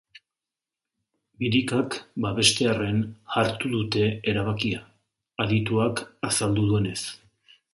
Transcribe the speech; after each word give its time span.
Birikak 1.43 1.97
babestearren 2.25 3.03
hartu 3.35 3.71
dute 3.75 4.09
erabakia 4.33 4.83
adituak 5.45 6.03
azaldu 6.31 6.67
duenez. 6.73 7.01